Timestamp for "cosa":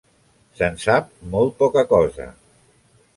1.95-2.27